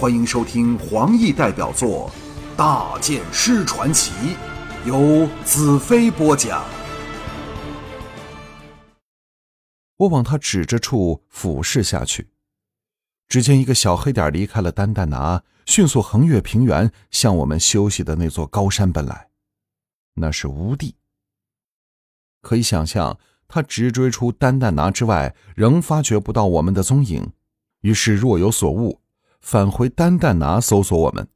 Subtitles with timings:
[0.00, 2.10] 欢迎收听黄奕代表作
[2.56, 4.12] 《大剑师传奇》，
[4.86, 6.64] 由子飞播讲。
[9.98, 12.30] 我往他指着处俯视下去，
[13.28, 19.28] 只见一个小黑点离开了丹丹拿，迅速横越平原，向我们休息的那座高山奔来。
[20.14, 20.96] 那是无地。
[22.40, 27.30] 可以想象，他直追出丹丹拿之外，仍发觉不到我们的踪影，
[27.82, 29.02] 于是若有所悟，
[29.40, 31.28] 返回丹丹拿搜索我们。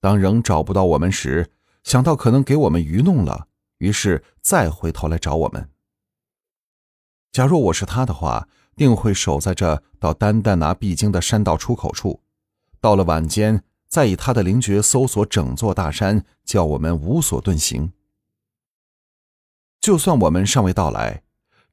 [0.00, 1.50] 当仍找不到我们时，
[1.82, 3.48] 想到可能给我们愚弄了，
[3.78, 5.70] 于是再回头来找我们。
[7.30, 12.20] 假若我是他的话，定会守在这到丹丹拿必经的山道出口处，
[12.80, 17.92] 到了晚间，再以他的灵觉搜索整座大山，叫我们无所遁形。
[19.80, 21.22] 就算我们尚未到来，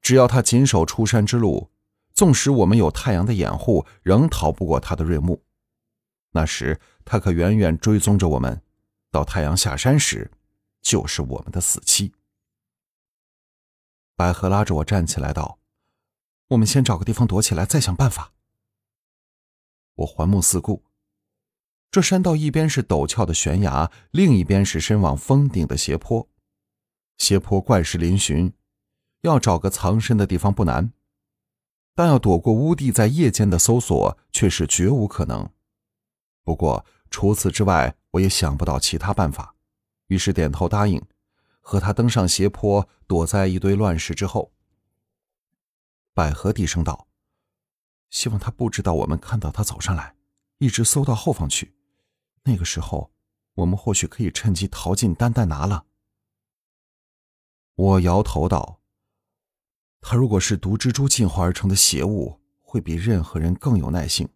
[0.02, 1.70] 只要他紧守出山之路，
[2.14, 5.44] 纵使我们有太阳的掩护，仍逃不过他的锐目。
[6.32, 8.62] 那时，他可远远追踪着我们，
[9.10, 10.32] 到太阳下山时，
[10.82, 12.14] 就是我们的死期。
[14.16, 15.60] 百合拉着我站起来道
[16.50, 18.34] ：“我们先找个地方躲起来，再想办法。”
[19.96, 20.84] 我环目四顾，
[21.90, 26.30] 这山道一边是陡峭的悬崖，另一边是伸往峰顶的斜坡。
[27.18, 28.54] 斜坡怪石嶙峋，
[29.22, 30.94] 要找个藏身的地方不难，
[31.96, 35.52] 但要躲过乌帝在夜间的搜索却是绝无可能。
[36.50, 39.54] 不过除此之外，我也想不到其他办法，
[40.08, 41.00] 于是点头答应。
[41.62, 44.52] 和他登上斜坡，躲在一堆乱石之后。
[46.16, 47.08] 百合低声道
[48.10, 50.16] ：“希望他不知道我们看到他走上来，
[50.58, 51.76] 一直搜到后方去。
[52.46, 53.12] 那个时候，
[53.54, 55.86] 我们或许可以趁机逃进丹丹拿了。”
[57.78, 58.80] 我摇头道
[60.02, 64.28] ：“他如果是毒蜘蛛进化而成的邪物，会比任何人更有耐性。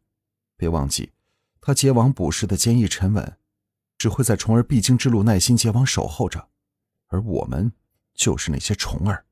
[0.55, 1.11] 别忘记，
[1.65, 3.37] 他结网捕食的坚毅沉稳，
[3.97, 6.49] 只会在虫儿必经之路耐心结网守候着。”
[7.07, 7.71] 而我们
[8.13, 9.25] 就是那些虫儿。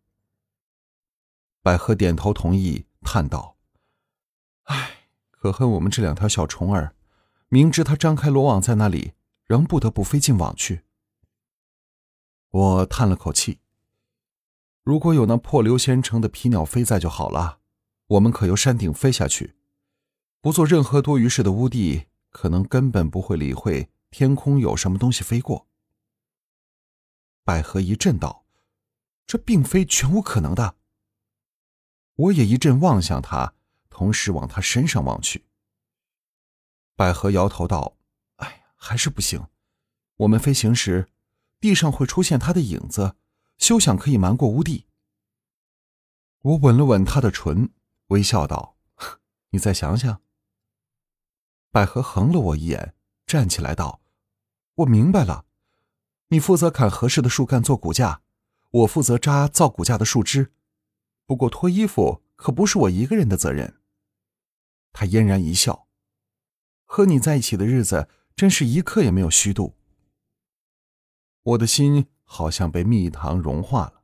[1.61, 3.57] 百合点头同意，叹道
[4.65, 6.95] ：“唉，可恨我们这两条小虫儿，
[7.49, 9.13] 明知他张开罗网在那里，
[9.45, 10.83] 仍不得不飞进网去。”
[12.51, 13.59] 我叹了口气
[14.83, 17.59] ：“如果有那破流仙城的皮鸟飞在就好了，
[18.07, 19.55] 我们可由山顶飞下去，
[20.39, 25.67] 不做任何多余事的乌地，可能根本不会理会天空有什么东西飞过。”
[27.45, 28.45] 百合一震道
[29.27, 30.75] ：“这并非全无可能的。”
[32.15, 33.53] 我也一阵望向他，
[33.89, 35.45] 同时往他身上望去。
[36.95, 37.97] 百合摇头道
[38.37, 39.47] ：“哎，还是不行。
[40.17, 41.09] 我们飞行时，
[41.59, 43.15] 地上会出现他的影子，
[43.57, 44.85] 休想可以瞒过乌帝。”
[46.41, 47.71] 我吻了吻他的唇，
[48.07, 48.77] 微笑道
[49.49, 50.21] ：“你再想想。”
[51.71, 52.93] 百合横了我一眼，
[53.25, 54.01] 站起来道
[54.75, 55.45] ：“我明白了。”
[56.29, 58.21] 你负责砍合适的树干做骨架，
[58.69, 60.53] 我负责扎造骨架的树枝。
[61.25, 63.79] 不过脱衣服可不是我一个人的责任。
[64.93, 65.87] 他嫣然一笑，
[66.85, 69.77] 和你在一起的日子真是一刻也没有虚度。
[71.43, 74.03] 我的心好像被蜜糖融化了。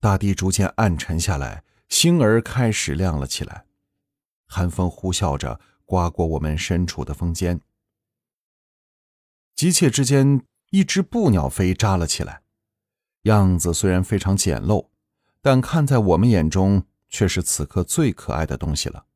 [0.00, 3.66] 大地逐渐暗沉下来，星儿开始亮了起来，
[4.46, 7.62] 寒风呼啸着刮过我们身处的风间。
[9.54, 12.42] 急切之间，一只布鸟飞扎了起来，
[13.22, 14.90] 样子虽然非常简陋，
[15.40, 19.06] 但看在我们眼中却是此刻最可爱的东西了。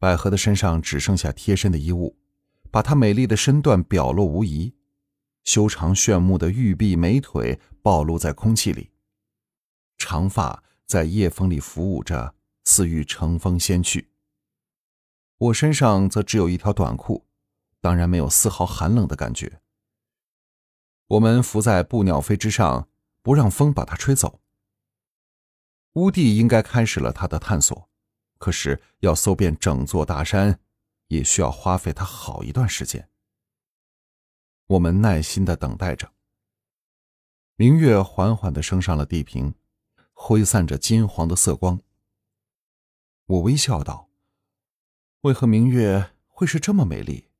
[0.00, 2.18] 百合的身上只剩下贴身的衣物，
[2.70, 4.74] 把她美丽的身段表露无遗，
[5.44, 8.90] 修长炫目的玉臂美腿暴露在空气里，
[9.96, 14.10] 长发在夜风里浮舞着，似欲乘风仙去。
[15.44, 17.26] 我身上则只有一条短裤。
[17.80, 19.60] 当然没有丝毫寒冷的感觉。
[21.08, 22.88] 我们伏在布鸟飞之上，
[23.20, 24.40] 不让风把它吹走。
[25.92, 27.90] 乌帝应该开始了他的探索，
[28.38, 30.60] 可是要搜遍整座大山，
[31.08, 33.10] 也需要花费他好一段时间。
[34.68, 36.10] 我们耐心的等待着。
[37.56, 39.54] 明月缓缓的升上了地平，
[40.14, 41.78] 挥散着金黄的色光。
[43.26, 44.08] 我微笑道
[45.24, 47.30] ：“为何明月会是这么美丽？”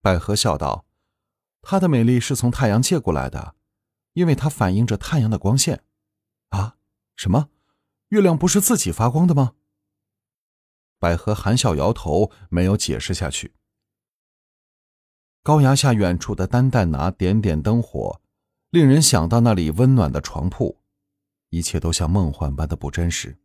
[0.00, 0.86] 百合笑道
[1.62, 3.56] ：“她的美丽是从太阳借过来的，
[4.12, 5.82] 因为它反映着太阳的光线。
[6.50, 6.76] 啊，
[7.16, 7.50] 什么？
[8.10, 9.54] 月亮不是自己发光的吗？”
[11.00, 13.54] 百合含笑摇头，没有解释下去。
[15.42, 18.20] 高崖下远处的丹丹拿点点灯火，
[18.70, 20.80] 令人想到那里温暖的床铺，
[21.48, 23.38] 一切都像梦幻般的不真实。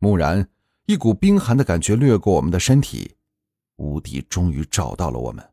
[0.00, 0.48] 蓦然，
[0.88, 3.14] 一股冰寒的感觉掠过我们的身体。
[3.76, 5.52] 乌帝终于找到了我们。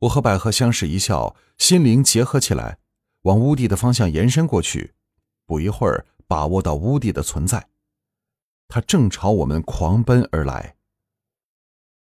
[0.00, 2.80] 我和百合相视一笑，心灵结合起来，
[3.22, 4.94] 往乌帝的方向延伸过去。
[5.46, 7.68] 不一会儿，把握到乌帝的存在，
[8.66, 10.74] 他正朝我们狂奔而来。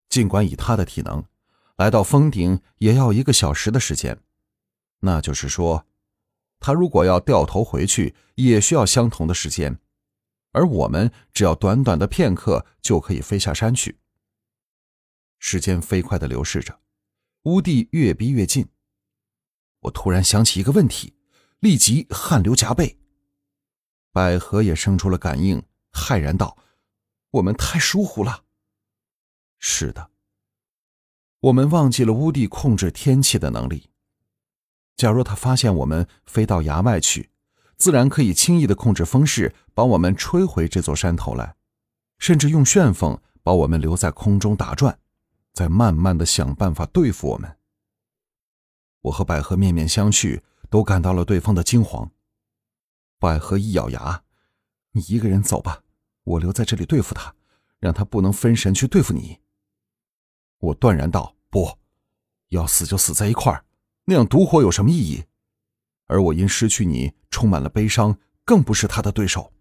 [0.07, 1.25] 尽管以他的体能，
[1.75, 4.17] 来到峰顶也要一个小时的时间，
[5.01, 5.85] 那就是说，
[6.62, 9.77] 他如果要掉头回去，也需要相同的时间，
[10.51, 14.00] 而我们只要短短的片刻就可以飞下山去。
[15.40, 16.80] 时间飞快的流逝着，
[17.44, 18.68] 乌地越逼越近。
[19.81, 21.13] 我突然想起一个问题，
[21.60, 23.00] 立即汗流浃背。
[24.12, 25.63] 百合也生出了感应，
[25.94, 26.57] 骇然道
[27.31, 28.44] ：“我们太疏忽了。”
[29.60, 30.12] 是的，
[31.40, 33.90] 我们忘记了乌地控制天气的能力。
[34.98, 37.30] 假如他发现我们飞到崖外去，
[37.79, 41.55] 自然可以轻易的控制风势，把我们吹回这座山头来，
[42.19, 44.99] 甚至用旋风把我们留在空中打转。
[45.53, 47.57] 再慢慢的想办法对付我们。
[49.01, 52.11] 我和百合面面相觑，都感到了对方的惊慌。
[53.17, 54.23] 百合一咬牙
[54.93, 55.83] ：“你一个人走吧，
[56.23, 57.33] 我留在这里对付他，
[57.79, 59.39] 让他不能分神去对付你。”
[60.59, 61.77] 我断然道：“不，
[62.49, 63.65] 要死就死在一块儿，
[64.05, 65.25] 那样独活有什么意义？
[66.09, 69.53] 而我因失去你充满了悲伤，更不是他的对手。”